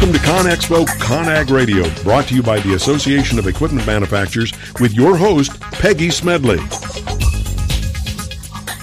[0.00, 4.94] Welcome to ConExpo ConAg Radio, brought to you by the Association of Equipment Manufacturers with
[4.94, 6.56] your host, Peggy Smedley.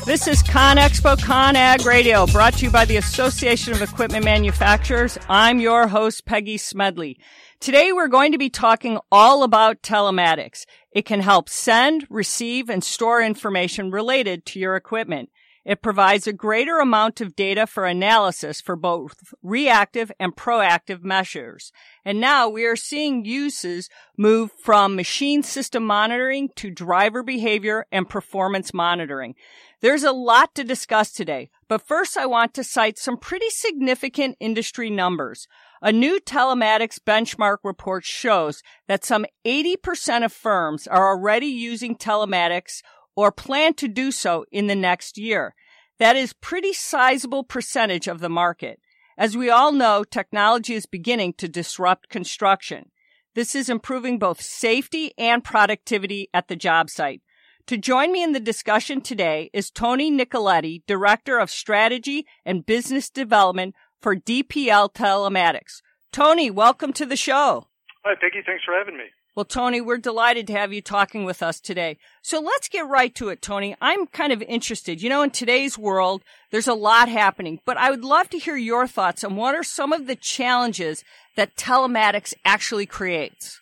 [0.06, 5.18] This is ConExpo ConAg Radio, brought to you by the Association of Equipment Manufacturers.
[5.28, 7.18] I'm your host, Peggy Smedley.
[7.60, 10.66] Today we're going to be talking all about telematics.
[10.92, 15.32] It can help send, receive, and store information related to your equipment.
[15.68, 21.74] It provides a greater amount of data for analysis for both reactive and proactive measures.
[22.06, 28.08] And now we are seeing uses move from machine system monitoring to driver behavior and
[28.08, 29.36] performance monitoring.
[29.82, 34.38] There's a lot to discuss today, but first I want to cite some pretty significant
[34.40, 35.50] industry numbers.
[35.82, 42.82] A new telematics benchmark report shows that some 80% of firms are already using telematics
[43.18, 45.56] or plan to do so in the next year.
[45.98, 48.80] That is pretty sizable percentage of the market.
[49.18, 52.92] As we all know, technology is beginning to disrupt construction.
[53.34, 57.22] This is improving both safety and productivity at the job site.
[57.66, 63.10] To join me in the discussion today is Tony Nicoletti, Director of Strategy and Business
[63.10, 65.82] Development for DPL Telematics.
[66.14, 67.68] Tony, welcome to the show.
[68.06, 68.44] Hi, Peggy.
[68.46, 69.06] Thanks for having me.
[69.38, 72.00] Well, Tony, we're delighted to have you talking with us today.
[72.24, 73.76] So let's get right to it, Tony.
[73.80, 75.00] I'm kind of interested.
[75.00, 78.58] You know, in today's world, there's a lot happening, but I would love to hear
[78.58, 81.04] your thoughts on what are some of the challenges
[81.36, 83.62] that telematics actually creates.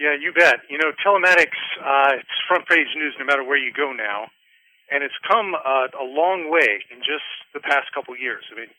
[0.00, 0.66] Yeah, you bet.
[0.68, 4.26] You know, telematics, uh, it's front page news no matter where you go now.
[4.90, 7.22] And it's come uh, a long way in just
[7.54, 8.42] the past couple years.
[8.50, 8.70] I mean,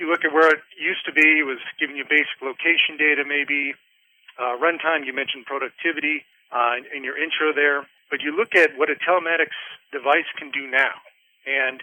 [0.00, 3.22] you look at where it used to be, it was giving you basic location data
[3.22, 3.74] maybe,
[4.38, 8.76] uh, runtime, you mentioned productivity uh, in, in your intro there, but you look at
[8.76, 9.58] what a telematics
[9.92, 10.94] device can do now,
[11.46, 11.82] and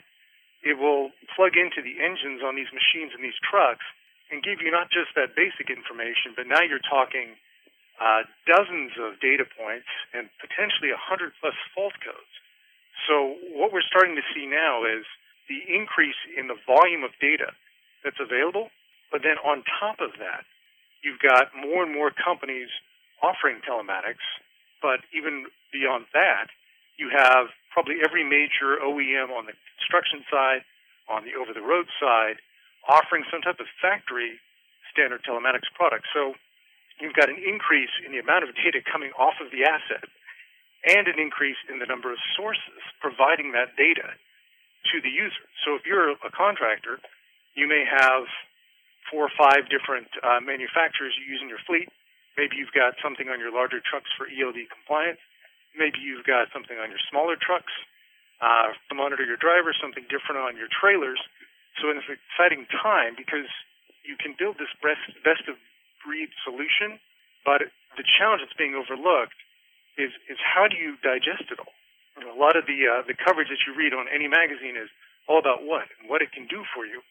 [0.63, 3.85] it will plug into the engines on these machines and these trucks
[4.31, 7.39] and give you not just that basic information, but now you're talking
[7.97, 12.33] uh, dozens of data points and potentially a hundred plus fault codes.
[13.07, 15.07] So what we're starting to see now is
[15.47, 17.55] the increase in the volume of data
[18.03, 18.69] that's available,
[19.11, 20.43] but then on top of that,
[21.07, 22.67] you've got more and more companies
[23.23, 24.27] offering telematics,
[24.83, 26.51] but even beyond that,
[26.99, 30.67] you have probably every major OEM on the construction side,
[31.07, 32.43] on the over the road side,
[32.91, 34.35] offering some type of factory
[34.91, 36.03] standard telematics product.
[36.11, 36.35] So
[36.99, 40.03] you've got an increase in the amount of data coming off of the asset
[40.83, 44.11] and an increase in the number of sources providing that data
[44.91, 45.47] to the user.
[45.63, 46.99] So if you're a contractor,
[47.55, 48.27] you may have
[49.11, 51.87] four or five different uh, manufacturers you use in your fleet.
[52.37, 55.19] Maybe you've got something on your larger trucks for ELD compliance.
[55.73, 57.73] Maybe you've got something on your smaller trucks
[58.41, 61.17] uh, to monitor your drivers, something different on your trailers.
[61.81, 63.49] So it's an exciting time because
[64.05, 65.57] you can build this best, best of
[66.05, 67.01] breed solution,
[67.45, 69.37] but the challenge that's being overlooked
[69.97, 71.73] is, is how do you digest it all?
[72.17, 74.89] A lot of the, uh, the coverage that you read on any magazine is
[75.29, 77.01] all about what and what it can do for you.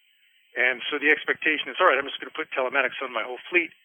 [0.56, 3.20] And so the expectation is, all right, I'm just going to put telematics on my
[3.20, 3.76] whole fleet,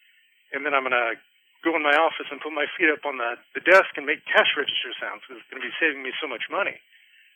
[0.56, 1.20] and then I'm going to
[1.60, 4.24] go in my office and put my feet up on the, the desk and make
[4.24, 6.80] cash register sounds because it's going to be saving me so much money.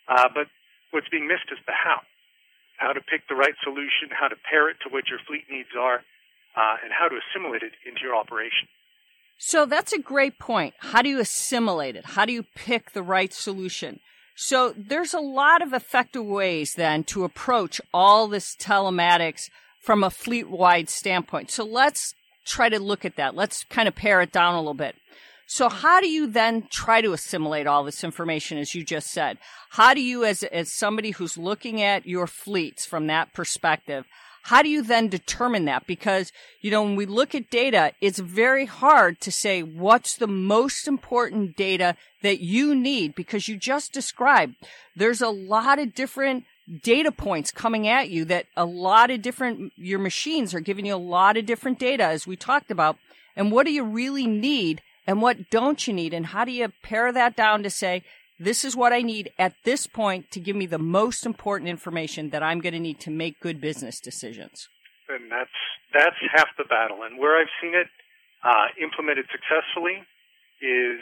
[0.08, 0.48] Uh, but
[0.90, 2.00] what's being missed is the how.
[2.80, 5.72] How to pick the right solution, how to pair it to what your fleet needs
[5.78, 6.00] are,
[6.56, 8.68] uh, and how to assimilate it into your operation.
[9.38, 10.74] So that's a great point.
[10.80, 12.16] How do you assimilate it?
[12.16, 14.00] How do you pick the right solution?
[14.36, 19.48] So there's a lot of effective ways then to approach all this telematics
[19.80, 21.50] from a fleet wide standpoint.
[21.50, 22.14] So let's
[22.44, 23.34] try to look at that.
[23.34, 24.94] Let's kind of pare it down a little bit.
[25.46, 29.38] So how do you then try to assimilate all this information, as you just said?
[29.70, 34.04] How do you, as, as somebody who's looking at your fleets from that perspective,
[34.46, 35.88] how do you then determine that?
[35.88, 36.30] Because,
[36.60, 40.86] you know, when we look at data, it's very hard to say what's the most
[40.86, 44.54] important data that you need because you just described
[44.94, 46.44] there's a lot of different
[46.84, 50.94] data points coming at you that a lot of different, your machines are giving you
[50.94, 52.98] a lot of different data as we talked about.
[53.34, 56.14] And what do you really need and what don't you need?
[56.14, 58.04] And how do you pare that down to say,
[58.38, 62.30] this is what I need at this point to give me the most important information
[62.30, 64.68] that I'm going to need to make good business decisions.
[65.08, 65.56] And that's
[65.94, 67.02] that's half the battle.
[67.02, 67.88] And where I've seen it
[68.44, 70.04] uh, implemented successfully
[70.60, 71.00] is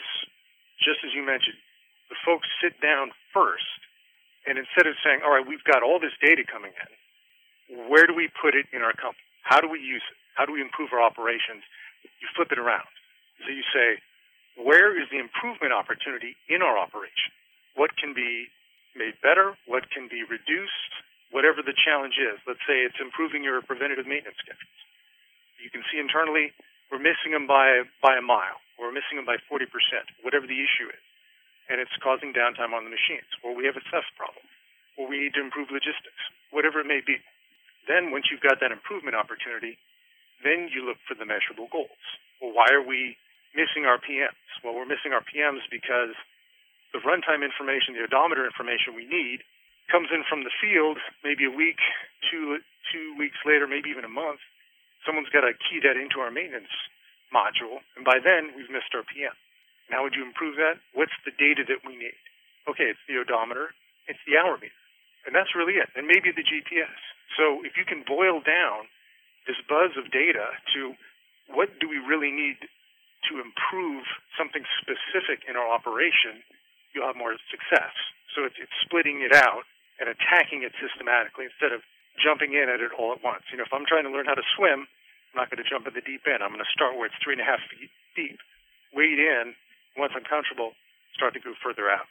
[0.78, 1.58] just as you mentioned,
[2.10, 3.80] the folks sit down first,
[4.46, 8.14] and instead of saying, "All right, we've got all this data coming in, where do
[8.14, 9.24] we put it in our company?
[9.42, 10.16] How do we use it?
[10.36, 11.64] How do we improve our operations?"
[12.20, 12.88] You flip it around.
[13.42, 13.96] So you say,
[14.58, 17.34] where is the improvement opportunity in our operation?
[17.74, 18.48] What can be
[18.94, 19.58] made better?
[19.66, 20.92] What can be reduced?
[21.34, 22.38] Whatever the challenge is.
[22.46, 24.78] Let's say it's improving your preventative maintenance schedules.
[25.58, 26.54] You can see internally
[26.92, 29.66] we're missing them by by a mile, we're missing them by 40%,
[30.22, 31.04] whatever the issue is,
[31.72, 34.44] and it's causing downtime on the machines, or we have a theft problem,
[34.94, 36.20] or we need to improve logistics,
[36.52, 37.18] whatever it may be.
[37.88, 39.80] Then once you've got that improvement opportunity,
[40.44, 42.04] then you look for the measurable goals.
[42.40, 43.16] Well, why are we
[43.56, 44.43] missing our PMs?
[44.62, 46.14] Well, we're missing our PMs because
[46.94, 49.42] the runtime information, the odometer information we need
[49.90, 50.96] comes in from the field
[51.26, 51.80] maybe a week,
[52.30, 52.60] two
[52.92, 54.40] two weeks later, maybe even a month.
[55.02, 56.72] Someone's got to key that into our maintenance
[57.32, 59.34] module, and by then we've missed our PM.
[59.90, 60.80] How would you improve that?
[60.96, 62.16] What's the data that we need?
[62.68, 63.76] Okay, it's the odometer,
[64.08, 64.80] it's the hour meter,
[65.28, 66.96] and that's really it, and maybe the GPS.
[67.36, 68.88] So if you can boil down
[69.44, 70.96] this buzz of data to
[71.52, 72.56] what do we really need
[73.30, 74.04] to improve
[74.36, 76.44] something specific in our operation,
[76.92, 77.94] you'll have more success.
[78.36, 79.64] So it's, it's splitting it out
[80.02, 81.82] and attacking it systematically instead of
[82.18, 83.46] jumping in at it all at once.
[83.50, 84.86] You know, if I'm trying to learn how to swim,
[85.34, 86.42] I'm not going to jump in the deep end.
[86.42, 88.38] I'm going to start where it's three and a half feet deep,
[88.94, 89.54] wade in.
[89.98, 90.74] Once I'm comfortable,
[91.14, 92.06] start to go further out.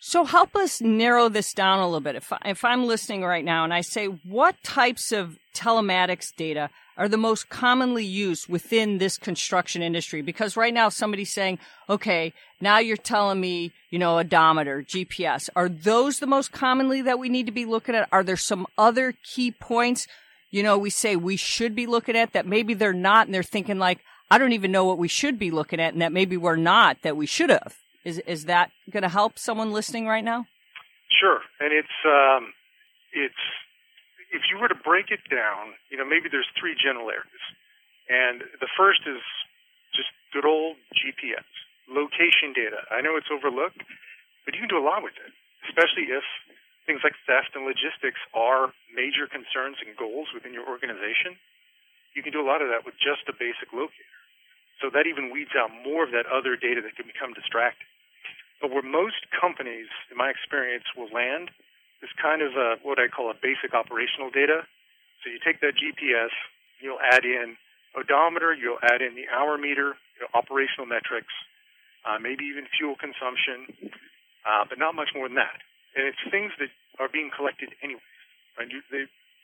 [0.00, 2.16] So help us narrow this down a little bit.
[2.16, 6.68] If, I, if I'm listening right now and I say, what types of telematics data
[6.96, 10.20] are the most commonly used within this construction industry?
[10.20, 11.58] Because right now somebody's saying,
[11.88, 15.48] okay, now you're telling me, you know, odometer, GPS.
[15.56, 18.08] Are those the most commonly that we need to be looking at?
[18.12, 20.06] Are there some other key points,
[20.50, 23.42] you know, we say we should be looking at that maybe they're not and they're
[23.42, 24.00] thinking like,
[24.30, 27.02] I don't even know what we should be looking at and that maybe we're not
[27.02, 27.76] that we should have.
[28.04, 30.46] Is, is that going to help someone listening right now?
[31.08, 31.40] Sure.
[31.60, 32.52] And it's, um,
[33.12, 33.44] it's,
[34.32, 37.44] if you were to break it down, you know, maybe there's three general areas.
[38.08, 39.22] And the first is
[39.96, 41.46] just good old GPS,
[41.88, 42.84] location data.
[42.92, 43.80] I know it's overlooked,
[44.44, 45.32] but you can do a lot with it,
[45.70, 46.26] especially if
[46.84, 51.40] things like theft and logistics are major concerns and goals within your organization.
[52.12, 54.20] You can do a lot of that with just a basic locator.
[54.82, 57.88] So that even weeds out more of that other data that can become distracting.
[58.64, 61.52] But where most companies, in my experience, will land
[62.00, 64.64] is kind of a, what I call a basic operational data.
[65.20, 66.32] So you take that GPS,
[66.80, 67.60] you'll add in
[67.92, 70.00] odometer, you'll add in the hour meter,
[70.32, 71.28] operational metrics,
[72.08, 73.68] uh, maybe even fuel consumption,
[74.48, 75.60] uh, but not much more than that.
[75.92, 78.16] And it's things that are being collected anyways.
[78.56, 78.72] Right?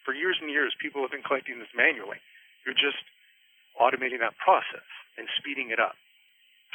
[0.09, 2.25] For years and years, people have been collecting this manually.
[2.65, 3.05] You're just
[3.77, 4.89] automating that process
[5.21, 6.01] and speeding it up.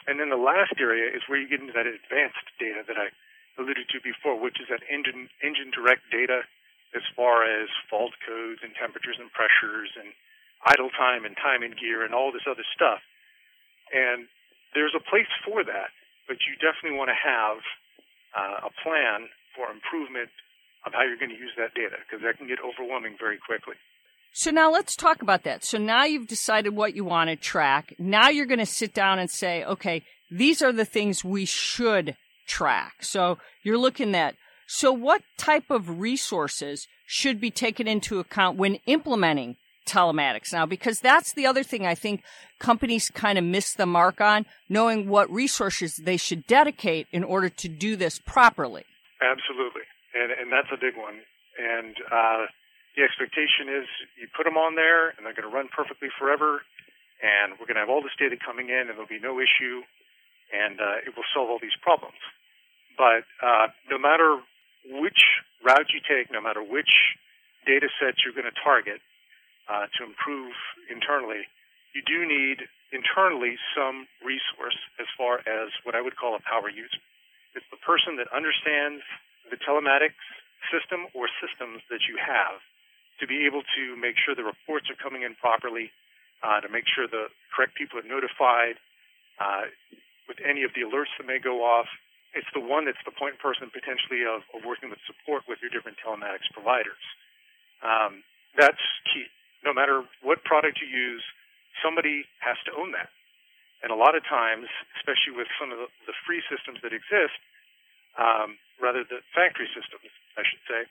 [0.07, 3.09] And then the last area is where you get into that advanced data that I
[3.57, 6.45] alluded to before, which is that engine engine direct data
[6.93, 10.13] as far as fault codes and temperatures and pressures and
[10.63, 13.01] idle time and time in gear and all this other stuff.
[13.91, 14.29] And
[14.73, 15.91] there's a place for that,
[16.27, 17.57] but you definitely want to have
[18.35, 20.29] uh, a plan for improvement
[20.85, 23.75] of how you're going to use that data because that can get overwhelming very quickly.
[24.37, 25.63] So now let's talk about that.
[25.63, 27.95] So now you've decided what you want to track.
[27.97, 32.17] Now you're going to sit down and say, okay, these are the things we should
[32.45, 32.95] track.
[32.99, 34.35] So you're looking at,
[34.67, 39.55] so what type of resources should be taken into account when implementing
[39.87, 40.65] telematics now?
[40.65, 42.21] Because that's the other thing I think
[42.59, 47.47] companies kind of miss the mark on, knowing what resources they should dedicate in order
[47.47, 48.83] to do this properly.
[49.21, 49.83] Absolutely.
[50.13, 51.21] And, and that's a big one.
[51.57, 52.45] And, uh,
[52.95, 56.63] the expectation is you put them on there and they're going to run perfectly forever
[57.19, 59.83] and we're going to have all this data coming in and there'll be no issue
[60.51, 62.19] and uh, it will solve all these problems.
[62.95, 64.39] But uh, no matter
[64.87, 67.19] which route you take, no matter which
[67.67, 69.03] data sets you're going to target
[69.67, 70.55] uh, to improve
[70.87, 71.43] internally,
[71.91, 72.63] you do need
[72.95, 77.01] internally some resource as far as what I would call a power user.
[77.57, 79.03] It's the person that understands
[79.51, 80.19] the telematics
[80.71, 82.63] system or systems that you have
[83.19, 85.91] to be able to make sure the reports are coming in properly,
[86.43, 88.75] uh, to make sure the correct people are notified
[89.39, 89.67] uh,
[90.27, 91.87] with any of the alerts that may go off,
[92.35, 95.71] it's the one that's the point person potentially of, of working with support with your
[95.71, 96.99] different telematics providers.
[97.79, 98.27] Um,
[98.59, 99.31] that's key.
[99.63, 101.23] No matter what product you use,
[101.79, 103.07] somebody has to own that.
[103.83, 104.67] And a lot of times,
[104.99, 107.37] especially with some of the, free systems that exist,
[108.17, 110.81] um, rather the factory systems, I should say,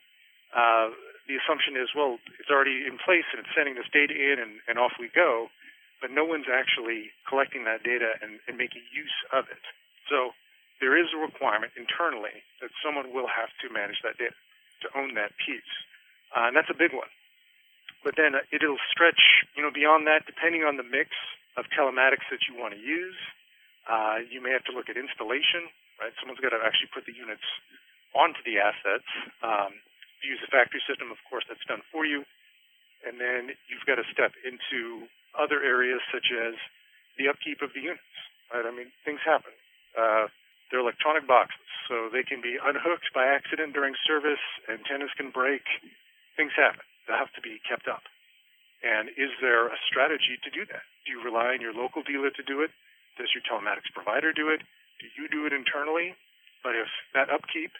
[0.55, 0.89] uh,
[1.27, 4.63] the assumption is, well, it's already in place and it's sending this data in and,
[4.71, 5.51] and off we go,
[5.99, 9.61] but no one's actually collecting that data and, and making use of it.
[10.07, 10.37] So
[10.79, 14.37] there is a requirement internally that someone will have to manage that data,
[14.85, 15.73] to own that piece.
[16.35, 17.09] Uh, and that's a big one.
[18.03, 21.15] But then uh, it'll stretch, you know, beyond that, depending on the mix
[21.57, 23.17] of telematics that you want to use.
[23.89, 26.13] Uh, you may have to look at installation, right?
[26.21, 27.45] Someone's got to actually put the units
[28.13, 29.07] onto the assets.
[29.41, 29.79] Um,
[30.25, 32.25] use a factory system, of course, that's done for you.
[33.05, 35.05] And then you've got to step into
[35.37, 36.57] other areas such as
[37.21, 38.17] the upkeep of the units.
[38.49, 38.65] Right?
[38.65, 39.53] I mean, things happen.
[39.93, 40.27] Uh,
[40.69, 44.41] they're electronic boxes, so they can be unhooked by accident during service.
[44.65, 45.61] Antennas can break.
[46.35, 46.81] Things happen.
[47.05, 48.01] They have to be kept up.
[48.81, 50.83] And is there a strategy to do that?
[51.05, 52.73] Do you rely on your local dealer to do it?
[53.17, 54.61] Does your telematics provider do it?
[54.99, 56.17] Do you do it internally?
[56.65, 57.71] But if that upkeep,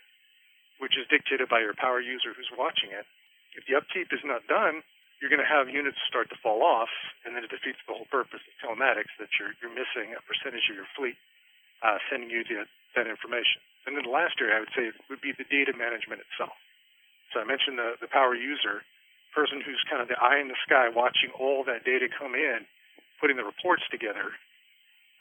[0.80, 3.08] which is dictated by your power user who's watching it,
[3.56, 4.84] if the upkeep is not done,
[5.24, 6.92] you're going to have units start to fall off,
[7.24, 10.68] and then it defeats the whole purpose of telematics that you're, you're missing a percentage
[10.68, 11.16] of your fleet
[11.80, 12.68] uh, sending you the,
[13.00, 13.64] that information.
[13.88, 16.56] And then the last area I would say would be the data management itself.
[17.32, 18.84] So I mentioned the, the power user,
[19.36, 22.64] person who's kind of the eye in the sky watching all that data come in,
[23.20, 24.32] putting the reports together.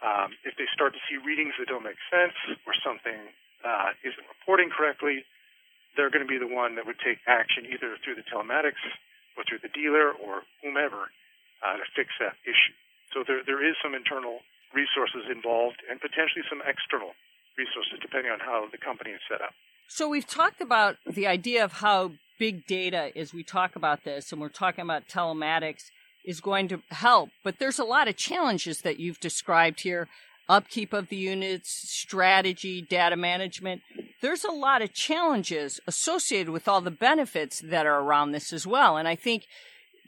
[0.02, 2.34] Um, if they start to see readings that don't make sense
[2.66, 3.30] or something
[3.66, 5.26] uh, isn't reporting correctly,
[5.96, 8.82] they're going to be the one that would take action either through the telematics
[9.36, 11.10] or through the dealer or whomever
[11.62, 12.76] uh, to fix that issue.
[13.12, 14.42] So there, there is some internal
[14.74, 17.14] resources involved and potentially some external
[17.56, 19.54] resources depending on how the company is set up.
[19.86, 24.32] So we've talked about the idea of how big data, as we talk about this,
[24.32, 25.90] and we're talking about telematics,
[26.24, 27.30] is going to help.
[27.44, 30.08] But there's a lot of challenges that you've described here
[30.48, 33.82] upkeep of the units, strategy, data management.
[34.24, 38.66] There's a lot of challenges associated with all the benefits that are around this as
[38.66, 38.96] well.
[38.96, 39.44] And I think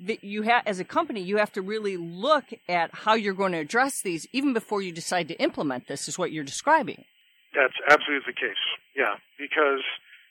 [0.09, 3.53] that you have, as a company, you have to really look at how you're going
[3.53, 7.05] to address these even before you decide to implement this, is what you're describing.
[7.53, 8.65] That's absolutely the case.
[8.97, 9.85] Yeah, because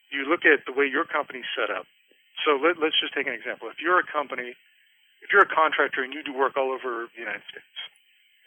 [0.09, 1.85] you look at the way your company's set up.
[2.41, 3.69] So let, let's just take an example.
[3.69, 4.57] If you're a company,
[5.21, 7.77] if you're a contractor and you do work all over the United States,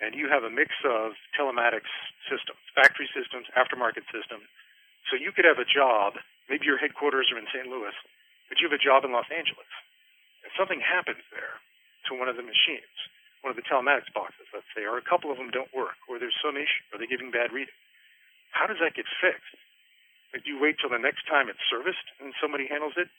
[0.02, 1.94] and you have a mix of telematics
[2.26, 4.42] systems, factory systems, aftermarket systems,
[5.08, 7.66] so you could have a job, maybe your headquarters are in St.
[7.66, 7.94] Louis,
[8.48, 9.68] but you have a job in Los Angeles
[10.48, 11.60] if something happens there
[12.08, 12.96] to one of the machines,
[13.44, 16.16] one of the telematics boxes, let's say, or a couple of them don't work, or
[16.16, 17.74] there's some issue, or they're giving bad reading,
[18.56, 19.60] how does that get fixed?
[20.32, 23.12] Like, do you wait till the next time it's serviced and somebody handles it?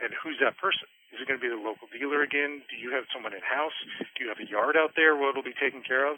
[0.00, 0.88] And who's that person?
[1.12, 2.64] Is it going to be the local dealer again?
[2.72, 3.76] Do you have someone in house?
[4.16, 6.16] Do you have a yard out there where it'll be taken care of?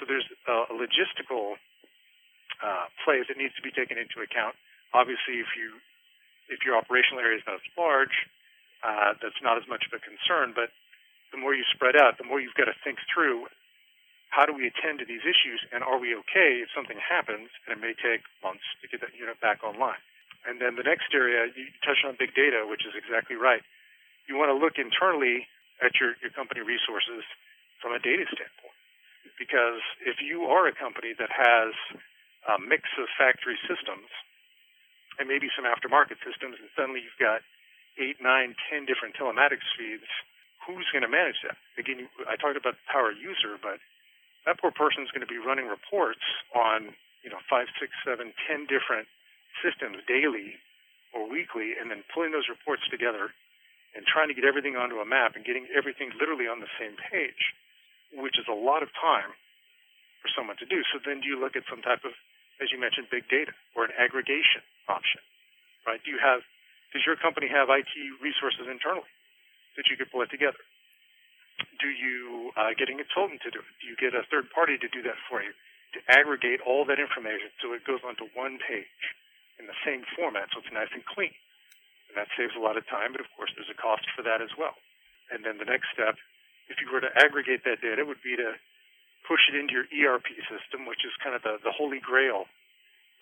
[0.00, 1.60] So there's a logistical
[2.62, 4.54] uh, play that needs to be taken into account.
[4.92, 5.80] Obviously, if you
[6.50, 8.26] if your operational area is not as large,
[8.82, 10.50] uh, that's not as much of a concern.
[10.50, 10.74] But
[11.30, 13.46] the more you spread out, the more you've got to think through
[14.30, 17.74] how do we attend to these issues, and are we okay if something happens, and
[17.74, 19.98] it may take months to get that unit back online.
[20.46, 23.60] And then the next area, you touched on big data, which is exactly right.
[24.30, 25.50] You want to look internally
[25.82, 27.26] at your, your company resources
[27.82, 28.78] from a data standpoint.
[29.34, 31.74] Because if you are a company that has
[32.50, 34.10] a mix of factory systems
[35.22, 37.46] and maybe some aftermarket systems, and suddenly you've got
[38.02, 40.08] eight, nine, ten different telematics feeds,
[40.66, 41.54] who's going to manage that?
[41.78, 43.78] Again, I talked about the power user, but
[44.48, 46.24] that poor person is going to be running reports
[46.56, 49.06] on, you know, five, six, seven, ten different
[49.60, 50.56] systems daily
[51.12, 53.34] or weekly, and then pulling those reports together
[53.92, 56.94] and trying to get everything onto a map and getting everything literally on the same
[56.96, 57.52] page,
[58.14, 59.34] which is a lot of time
[60.22, 60.80] for someone to do.
[60.94, 62.14] So then do you look at some type of,
[62.60, 65.20] as you mentioned, big data or an aggregation option,
[65.88, 66.00] right?
[66.04, 66.44] Do you have
[66.92, 69.10] does your company have IT resources internally
[69.78, 70.58] that you could pull it together?
[71.78, 73.74] Do you uh, get a consultant to do it?
[73.78, 75.54] Do you get a third party to do that for you
[75.94, 79.02] to aggregate all that information so it goes onto one page
[79.58, 81.32] in the same format so it's nice and clean?
[82.10, 84.42] And that saves a lot of time, but of course there's a cost for that
[84.42, 84.74] as well.
[85.30, 86.18] And then the next step,
[86.66, 88.58] if you were to aggregate that data, would be to
[89.30, 92.50] push it into your ERP system, which is kind of the, the holy grail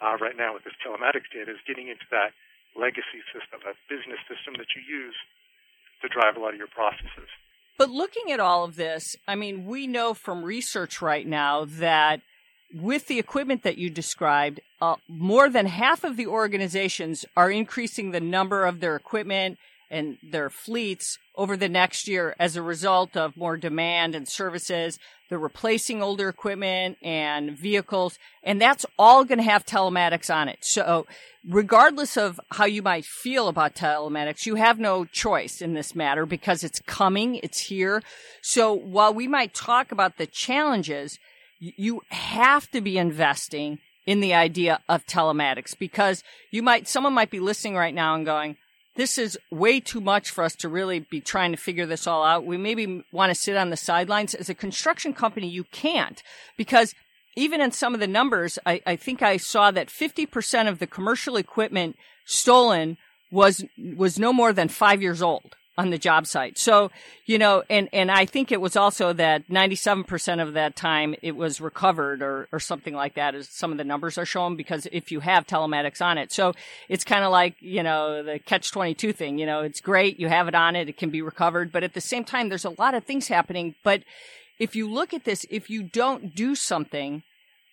[0.00, 2.32] uh, right now with this telematics data, is getting into that
[2.72, 5.18] legacy system, a business system that you use
[6.00, 7.28] to drive a lot of your processes.
[7.76, 12.22] But looking at all of this, I mean, we know from research right now that
[12.74, 18.10] with the equipment that you described, uh, more than half of the organizations are increasing
[18.10, 19.58] the number of their equipment
[19.90, 24.98] and their fleets over the next year as a result of more demand and services.
[25.28, 30.64] They're replacing older equipment and vehicles, and that's all going to have telematics on it.
[30.64, 31.06] So
[31.48, 36.26] regardless of how you might feel about telematics, you have no choice in this matter
[36.26, 37.36] because it's coming.
[37.36, 38.02] It's here.
[38.42, 41.18] So while we might talk about the challenges,
[41.60, 47.30] you have to be investing in the idea of telematics because you might, someone might
[47.30, 48.56] be listening right now and going,
[48.98, 52.24] this is way too much for us to really be trying to figure this all
[52.24, 52.44] out.
[52.44, 54.34] We maybe want to sit on the sidelines.
[54.34, 56.20] As a construction company, you can't
[56.56, 56.96] because
[57.36, 60.88] even in some of the numbers, I, I think I saw that 50% of the
[60.88, 62.96] commercial equipment stolen
[63.30, 65.54] was, was no more than five years old.
[65.78, 66.58] On the job site.
[66.58, 66.90] So,
[67.24, 71.36] you know, and, and I think it was also that 97% of that time it
[71.36, 74.88] was recovered or, or something like that as some of the numbers are shown because
[74.90, 76.32] if you have telematics on it.
[76.32, 76.52] So
[76.88, 80.18] it's kind of like, you know, the catch 22 thing, you know, it's great.
[80.18, 80.88] You have it on it.
[80.88, 81.70] It can be recovered.
[81.70, 83.76] But at the same time, there's a lot of things happening.
[83.84, 84.02] But
[84.58, 87.22] if you look at this, if you don't do something,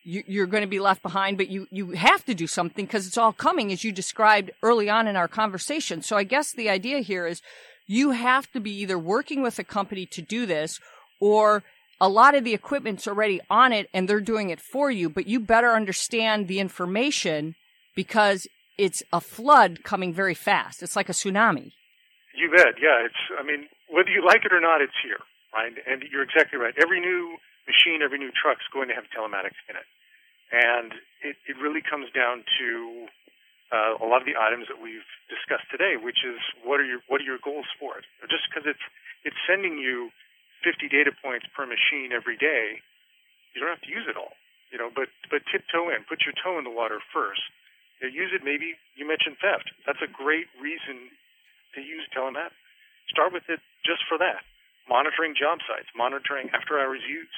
[0.04, 3.08] you, are going to be left behind, but you, you have to do something because
[3.08, 6.04] it's all coming as you described early on in our conversation.
[6.04, 7.42] So I guess the idea here is
[7.88, 10.80] you have to be either working with a company to do this
[11.20, 11.64] or
[12.00, 15.28] a lot of the equipment's already on it and they're doing it for you, but
[15.28, 17.56] you better understand the information
[17.96, 20.84] because it's a flood coming very fast.
[20.84, 21.72] It's like a tsunami.
[22.36, 22.76] You bet.
[22.82, 23.06] Yeah.
[23.06, 25.24] It's, I mean, whether you like it or not, it's here,
[25.54, 25.72] right?
[25.88, 26.74] And you're exactly right.
[26.82, 29.88] Every new machine, every new truck's going to have telematics in it.
[30.52, 30.92] And
[31.24, 33.08] it, it really comes down to
[33.76, 37.04] uh, a lot of the items that we've discussed today, which is what are your
[37.12, 38.08] what are your goals for it?
[38.32, 38.86] Just because it's
[39.28, 40.16] it's sending you
[40.64, 42.80] 50 data points per machine every day,
[43.52, 44.40] you don't have to use it all,
[44.72, 44.88] you know.
[44.88, 47.44] But but tiptoe in, put your toe in the water first.
[48.00, 48.48] You know, use it.
[48.48, 49.68] Maybe you mentioned theft.
[49.84, 51.12] That's a great reason
[51.76, 52.56] to use telematics.
[53.12, 54.48] Start with it just for that.
[54.88, 57.36] Monitoring job sites, monitoring after hours use,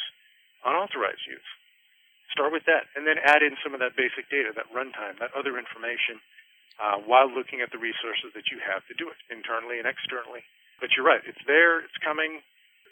[0.62, 1.48] unauthorized use
[2.32, 5.32] start with that, and then add in some of that basic data, that runtime, that
[5.34, 6.20] other information,
[6.78, 10.44] uh, while looking at the resources that you have to do it internally and externally.
[10.80, 12.44] But you're right; it's there, it's coming.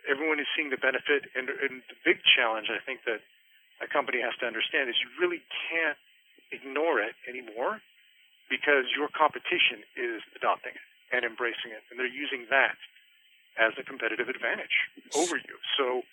[0.05, 3.25] Everyone is seeing the benefit, and, and the big challenge I think that
[3.81, 5.97] a company has to understand is you really can't
[6.53, 7.81] ignore it anymore
[8.49, 12.77] because your competition is adopting it and embracing it, and they're using that
[13.57, 15.55] as a competitive advantage over you.
[15.77, 16.03] So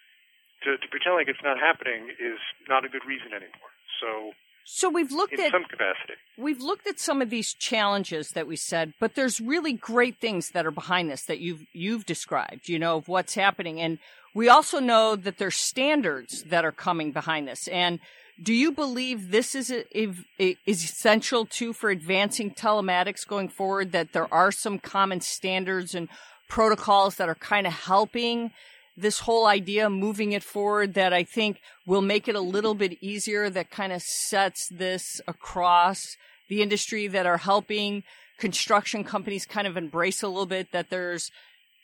[0.64, 2.38] to, to pretend like it's not happening is
[2.68, 3.72] not a good reason anymore.
[4.00, 4.32] So
[4.64, 6.14] so we've looked in at some capacity.
[6.38, 10.50] We've looked at some of these challenges that we said, but there's really great things
[10.50, 13.80] that are behind this that you've you've described, you know, of what's happening.
[13.80, 13.98] And
[14.34, 17.68] we also know that there's standards that are coming behind this.
[17.68, 17.98] And
[18.42, 23.48] do you believe this is a, a, a, is essential too for advancing telematics going
[23.48, 23.92] forward?
[23.92, 26.08] That there are some common standards and
[26.48, 28.52] protocols that are kind of helping
[28.96, 33.02] this whole idea moving it forward that I think will make it a little bit
[33.02, 36.16] easier that kind of sets this across
[36.48, 38.02] the industry that are helping
[38.38, 41.30] construction companies kind of embrace a little bit that there's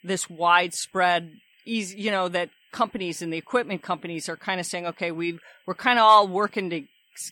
[0.04, 1.32] this widespread
[1.64, 5.38] easy, you know, that companies and the equipment companies are kind of saying, okay, we
[5.66, 6.82] we're kind of all working to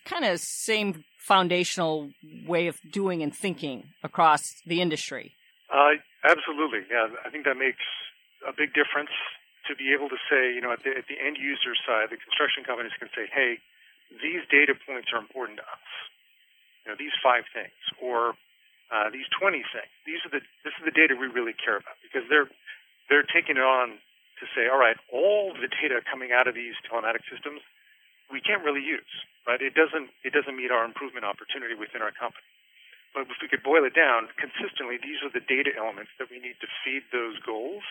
[0.05, 2.11] kind of same foundational
[2.47, 5.35] way of doing and thinking across the industry.
[5.73, 6.81] Uh, absolutely.
[6.91, 7.09] Yeah.
[7.25, 7.83] I think that makes
[8.47, 9.11] a big difference
[9.68, 12.20] to be able to say, you know, at the, at the end user side, the
[12.20, 13.59] construction companies can say, hey,
[14.22, 15.88] these data points are important to us.
[16.85, 18.38] You know, these five things or
[18.94, 19.90] uh, these 20 things.
[20.07, 22.46] These are the this is the data we really care about because they're
[23.11, 23.98] they're taking it on
[24.38, 27.59] to say, all right, all the data coming out of these telematic systems
[28.31, 29.11] we can't really use,
[29.46, 29.62] right?
[29.62, 32.46] It doesn't it doesn't meet our improvement opportunity within our company.
[33.14, 36.37] But if we could boil it down consistently, these are the data elements that we
[36.38, 37.87] need to feed those goals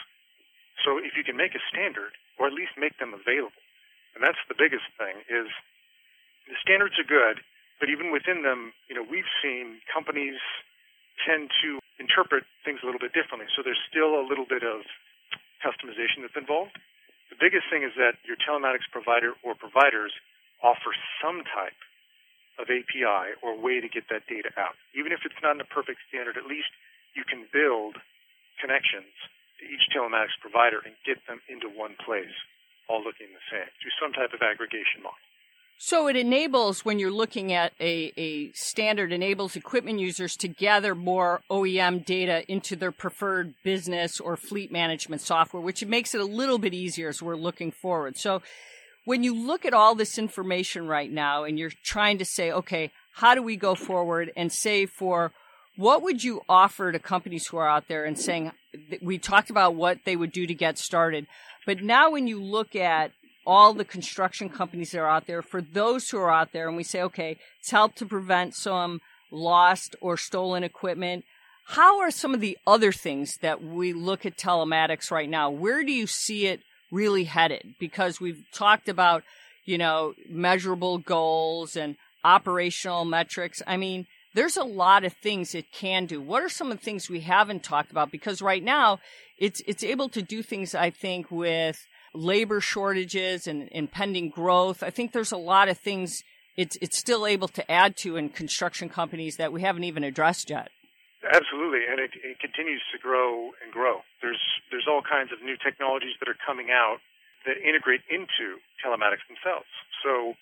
[0.83, 3.63] so if you can make a standard, or at least make them available,
[4.15, 5.47] and that's the biggest thing, is
[6.47, 7.41] the standards are good,
[7.79, 10.39] but even within them, you know, we've seen companies
[11.23, 13.47] tend to interpret things a little bit differently.
[13.55, 14.83] So there's still a little bit of
[15.63, 16.75] customization that's involved.
[17.31, 20.11] The biggest thing is that your telematics provider or providers
[20.63, 21.75] offer some type
[22.59, 24.79] of API or way to get that data out.
[24.95, 26.71] Even if it's not in a perfect standard, at least
[27.15, 27.99] you can build
[28.61, 29.11] connections
[29.63, 32.33] each telematics provider and get them into one place,
[32.89, 35.19] all looking the same, through some type of aggregation model.
[35.77, 40.95] So it enables, when you're looking at a, a standard, enables equipment users to gather
[40.95, 46.25] more OEM data into their preferred business or fleet management software, which makes it a
[46.25, 48.17] little bit easier as we're looking forward.
[48.17, 48.41] So
[49.03, 52.91] when you look at all this information right now and you're trying to say, okay,
[53.11, 55.33] how do we go forward and say for
[55.75, 58.51] what would you offer to companies who are out there and saying,
[59.01, 61.27] we talked about what they would do to get started,
[61.65, 63.11] but now when you look at
[63.45, 66.75] all the construction companies that are out there, for those who are out there and
[66.77, 71.25] we say, okay, it's helped to prevent some lost or stolen equipment.
[71.67, 75.49] How are some of the other things that we look at telematics right now?
[75.49, 76.61] Where do you see it
[76.91, 77.75] really headed?
[77.79, 79.23] Because we've talked about,
[79.65, 83.61] you know, measurable goals and operational metrics.
[83.65, 84.05] I mean,
[84.35, 86.21] there's a lot of things it can do.
[86.21, 88.11] What are some of the things we haven't talked about?
[88.11, 88.99] Because right now
[89.39, 91.77] it's, it's able to do things, I think, with
[92.13, 94.83] labor shortages and impending growth.
[94.83, 96.21] I think there's a lot of things
[96.57, 100.49] it's, it's still able to add to in construction companies that we haven't even addressed
[100.49, 100.69] yet.
[101.25, 104.01] Absolutely, and it, it continues to grow and grow.
[104.21, 106.97] There's all kinds of new technologies that are coming out
[107.45, 109.69] that integrate into telematics themselves.
[110.03, 110.35] So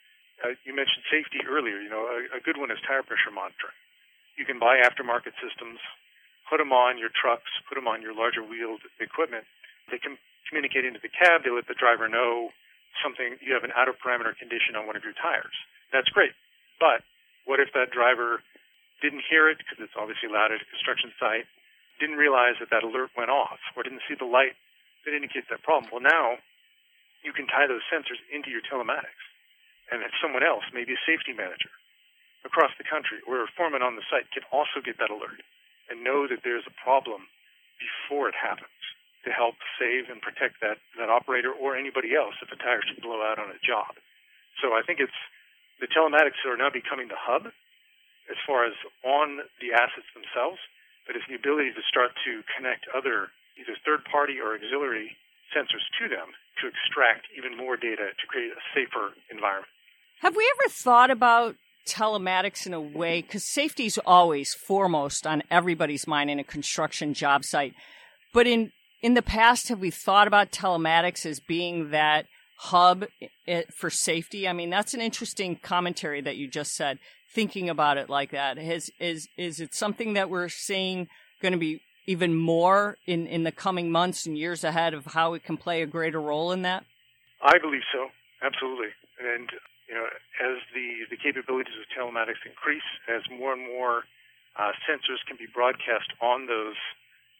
[0.43, 1.79] uh, you mentioned safety earlier.
[1.79, 3.75] You know, a, a good one is tire pressure monitoring.
[4.35, 5.79] You can buy aftermarket systems,
[6.49, 9.45] put them on your trucks, put them on your larger wheeled equipment.
[9.89, 10.17] They can
[10.49, 11.47] communicate into the cab.
[11.47, 12.51] They let the driver know
[13.01, 15.55] something you have an out of parameter condition on one of your tires.
[15.91, 16.35] That's great.
[16.77, 17.01] But
[17.45, 18.41] what if that driver
[19.01, 21.47] didn't hear it because it's obviously loud at a construction site,
[21.99, 24.57] didn't realize that that alert went off, or didn't see the light
[25.05, 25.91] that indicates that problem?
[25.93, 26.41] Well, now
[27.21, 29.21] you can tie those sensors into your telematics,
[29.93, 31.69] and that someone else, maybe a safety manager
[32.41, 35.45] across the country or a foreman on the site, can also get that alert
[35.93, 37.29] and know that there's a problem
[37.77, 38.73] before it happens
[39.21, 43.05] to help save and protect that, that operator or anybody else if a tire should
[43.05, 43.93] blow out on a job.
[44.59, 45.15] So I think it's
[45.79, 47.53] the telematics are now becoming the hub
[48.31, 48.75] as far as
[49.05, 50.59] on the assets themselves,
[51.07, 53.29] but it's the ability to start to connect other
[53.59, 55.13] either third party or auxiliary
[55.53, 59.72] sensors to them to extract even more data to create a safer environment.
[60.23, 63.21] Have we ever thought about telematics in a way?
[63.21, 67.73] Because safety is always foremost on everybody's mind in a construction job site.
[68.33, 73.03] But in in the past have we thought about telematics as being that hub
[73.75, 74.47] for safety?
[74.47, 76.99] I mean that's an interesting commentary that you just said
[77.35, 78.57] thinking about it like that.
[78.57, 81.09] Is is is it something that we're seeing
[81.41, 85.33] going to be even more in in the coming months and years ahead of how
[85.33, 86.85] it can play a greater role in that?
[87.41, 88.07] I believe so.
[88.41, 88.87] Absolutely.
[89.19, 89.49] And
[89.93, 90.09] you know
[90.41, 94.09] as the the capabilities of telematics increase as more and more
[94.57, 96.81] uh, sensors can be broadcast on those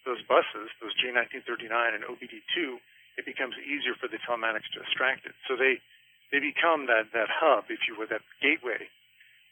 [0.06, 2.78] those buses, those J1939 and OBD2,
[3.16, 5.34] it becomes easier for the telematics to extract it.
[5.50, 5.82] So they
[6.30, 8.86] they become that that hub, if you will, that gateway,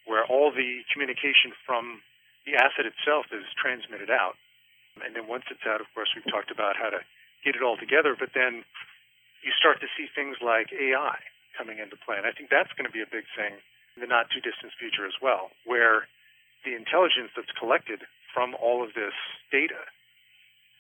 [0.06, 2.06] where all the communication from
[2.46, 4.38] the asset itself is transmitted out.
[5.02, 7.02] And then once it's out, of course, we've talked about how to
[7.42, 8.14] get it all together.
[8.14, 8.62] But then
[9.42, 11.18] you start to see things like AI
[11.62, 13.62] coming into play, and I think that's going to be a big thing
[13.94, 16.10] in the not too distant future as well, where
[16.66, 18.02] the intelligence that's collected
[18.34, 19.14] from all of this
[19.54, 19.86] data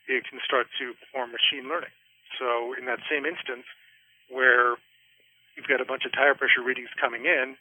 [0.10, 1.94] it can start to perform machine learning.
[2.42, 3.70] So in that same instance,
[4.34, 4.82] where
[5.54, 7.54] you've got a bunch of tire pressure readings coming in,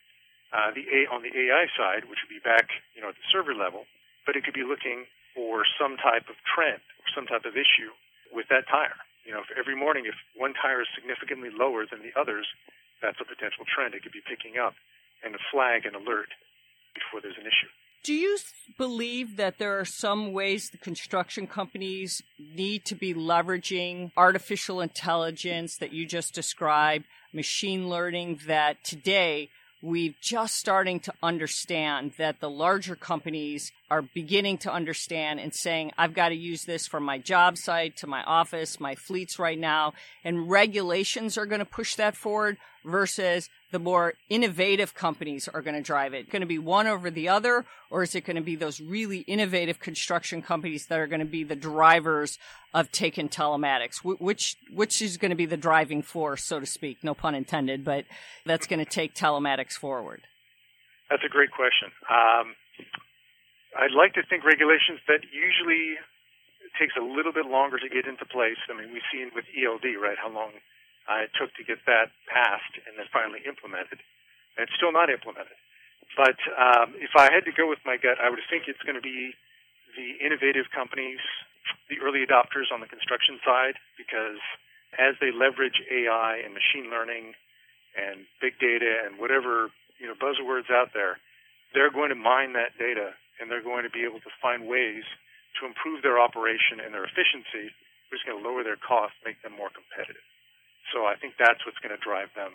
[0.50, 3.28] uh, the A on the AI side, which would be back, you know, at the
[3.30, 3.84] server level,
[4.24, 5.04] but it could be looking
[5.36, 7.92] for some type of trend or some type of issue
[8.32, 8.98] with that tire.
[9.22, 12.48] You know, if every morning, if one tire is significantly lower than the others,
[13.02, 13.94] that's a potential trend.
[13.94, 14.74] It could be picking up
[15.24, 16.28] and a flag and alert
[16.94, 17.68] before there's an issue.
[18.02, 18.38] Do you
[18.78, 25.76] believe that there are some ways the construction companies need to be leveraging artificial intelligence
[25.76, 29.50] that you just described, machine learning that today
[29.82, 35.92] we've just starting to understand that the larger companies are beginning to understand and saying,
[35.96, 39.58] I've got to use this for my job site, to my office, my fleets right
[39.58, 39.94] now.
[40.22, 45.76] And regulations are going to push that forward versus the more innovative companies are going
[45.76, 46.30] to drive it.
[46.30, 49.18] Going to be one over the other, or is it going to be those really
[49.20, 52.38] innovative construction companies that are going to be the drivers
[52.74, 54.04] of taking telematics?
[54.04, 56.98] Which which is going to be the driving force, so to speak?
[57.02, 58.04] No pun intended, but
[58.44, 60.22] that's going to take telematics forward.
[61.08, 61.90] That's a great question.
[62.08, 62.54] Um,
[63.78, 65.98] I'd like to think regulations that usually
[66.78, 68.58] takes a little bit longer to get into place.
[68.70, 70.52] I mean, we've seen with ELD, right, how long
[71.10, 73.98] uh, it took to get that passed and then finally implemented.
[74.54, 75.58] It's still not implemented.
[76.14, 78.98] But um, if I had to go with my gut, I would think it's going
[78.98, 79.34] to be
[79.98, 81.18] the innovative companies,
[81.90, 84.38] the early adopters on the construction side, because
[84.98, 87.34] as they leverage AI and machine learning
[87.98, 91.18] and big data and whatever you know buzzwords out there,
[91.74, 95.06] they're going to mine that data and they're going to be able to find ways
[95.58, 97.70] to improve their operation and their efficiency,
[98.10, 100.22] which is going to lower their costs, make them more competitive.
[100.92, 102.52] So I think that's what's going to drive them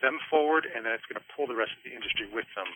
[0.00, 2.66] them forward, and then it's going to pull the rest of the industry with them.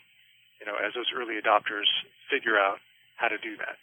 [0.60, 1.90] You know, as those early adopters
[2.30, 2.78] figure out
[3.16, 3.76] how to do that.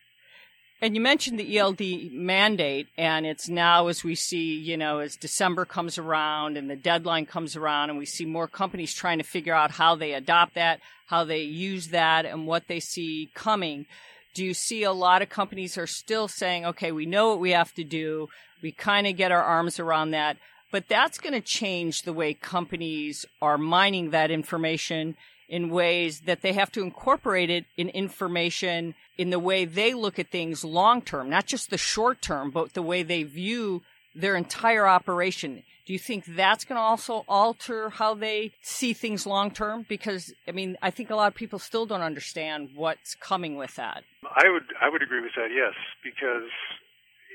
[0.81, 5.17] And you mentioned the ELD mandate, and it's now as we see, you know, as
[5.17, 9.25] December comes around and the deadline comes around, and we see more companies trying to
[9.25, 13.87] figure out how they adopt that, how they use that, and what they see coming.
[14.33, 17.51] Do you see a lot of companies are still saying, okay, we know what we
[17.51, 18.29] have to do.
[18.61, 20.37] We kind of get our arms around that.
[20.71, 25.15] But that's going to change the way companies are mining that information
[25.47, 30.19] in ways that they have to incorporate it in information in the way they look
[30.19, 33.81] at things long term, not just the short term, but the way they view
[34.15, 35.63] their entire operation.
[35.85, 39.87] Do you think that's going to also alter how they see things long term?
[39.89, 43.75] Because I mean, I think a lot of people still don't understand what's coming with
[43.75, 44.03] that.
[44.23, 45.49] I would I would agree with that.
[45.51, 46.49] Yes, because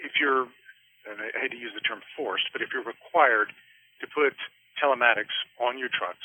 [0.04, 0.46] if you're
[1.08, 3.52] and I hate to use the term forced, but if you're required
[4.00, 4.34] to put
[4.80, 6.24] telematics on your trucks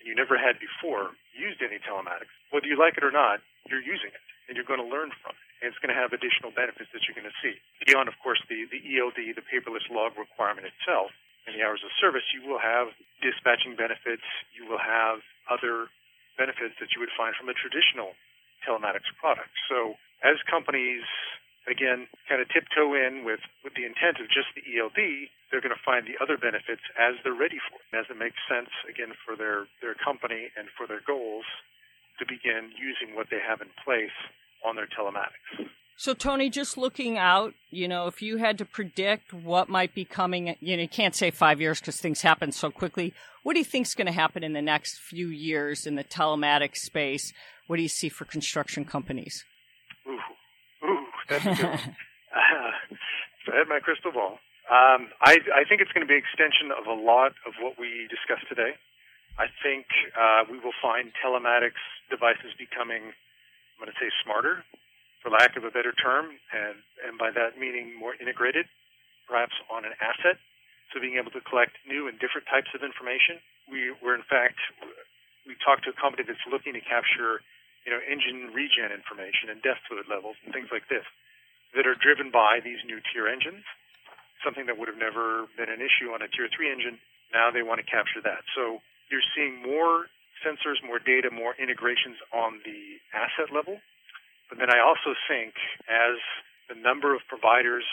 [0.00, 3.82] and you never had before used any telematics, whether you like it or not, you're
[3.82, 5.46] using it and you're going to learn from it.
[5.60, 7.58] And it's going to have additional benefits that you're going to see.
[7.84, 11.10] Beyond, of course, the, the ELD, the paperless log requirement itself,
[11.48, 12.92] and the hours of service, you will have
[13.24, 14.24] dispatching benefits.
[14.52, 15.88] You will have other
[16.36, 18.12] benefits that you would find from a traditional
[18.62, 19.50] telematics product.
[19.66, 21.02] So as companies
[21.70, 25.74] again, kind of tiptoe in with, with the intent of just the ELD, they're going
[25.74, 29.12] to find the other benefits as they're ready for it, as it makes sense, again,
[29.24, 31.44] for their, their company and for their goals
[32.18, 34.14] to begin using what they have in place
[34.64, 35.68] on their telematics.
[35.96, 40.04] So, Tony, just looking out, you know, if you had to predict what might be
[40.04, 43.12] coming, you know, you can't say five years because things happen so quickly.
[43.42, 46.04] What do you think is going to happen in the next few years in the
[46.04, 47.32] telematics space?
[47.66, 49.44] What do you see for construction companies?
[51.30, 51.94] Ooh, ooh, that's good
[52.34, 52.72] uh,
[53.44, 54.38] so I had my crystal ball.
[54.68, 57.80] Um, I, I think it's going to be an extension of a lot of what
[57.80, 58.76] we discussed today.
[59.40, 64.60] I think uh, we will find telematics devices becoming, I'm going to say, smarter,
[65.24, 68.68] for lack of a better term, and, and by that meaning more integrated,
[69.24, 70.36] perhaps on an asset.
[70.92, 73.40] So being able to collect new and different types of information.
[73.68, 74.60] We, we're in fact,
[75.46, 77.40] we talked to a company that's looking to capture,
[77.86, 81.04] you know, engine regen information and DEF fluid levels and things like this
[81.76, 83.64] that are driven by these new tier engines.
[84.44, 86.98] Something that would have never been an issue on a tier three engine.
[87.34, 88.46] Now they want to capture that.
[88.54, 90.08] So you're seeing more
[90.40, 93.82] sensors, more data, more integrations on the asset level.
[94.48, 95.52] But then I also think
[95.90, 96.16] as
[96.70, 97.84] the number of providers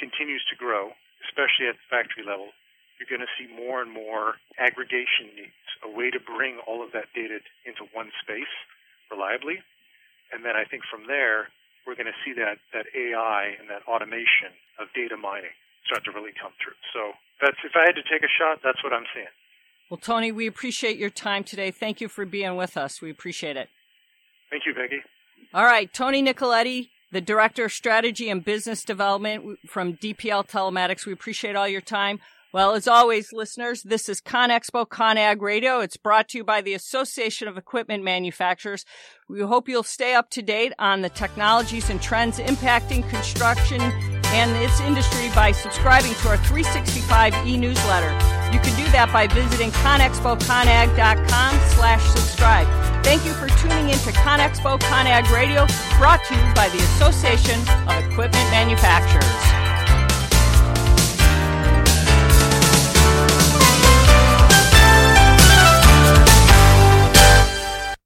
[0.00, 0.96] continues to grow,
[1.28, 2.50] especially at the factory level,
[2.98, 6.92] you're going to see more and more aggregation needs, a way to bring all of
[6.92, 8.50] that data into one space
[9.10, 9.58] reliably.
[10.32, 11.50] And then I think from there,
[11.86, 15.54] we're going to see that, that AI and that automation of data mining
[15.86, 16.78] start to really come through.
[16.94, 19.32] So that's, if I had to take a shot, that's what I'm seeing.
[19.90, 21.70] Well, Tony, we appreciate your time today.
[21.70, 23.02] Thank you for being with us.
[23.02, 23.68] We appreciate it.
[24.50, 25.02] Thank you, Peggy.
[25.52, 31.06] All right, Tony Nicoletti, the Director of Strategy and Business Development from DPL Telematics.
[31.06, 32.20] We appreciate all your time.
[32.52, 35.78] Well, as always, listeners, this is ConExpo ConAg Radio.
[35.78, 38.84] It's brought to you by the Association of Equipment Manufacturers.
[39.28, 44.50] We hope you'll stay up to date on the technologies and trends impacting construction and
[44.64, 48.10] its industry by subscribing to our 365 e-newsletter.
[48.52, 52.66] You can do that by visiting conexpoconag.com slash subscribe.
[53.04, 55.66] Thank you for tuning in to ConExpo ConAg Radio,
[55.98, 59.69] brought to you by the Association of Equipment Manufacturers.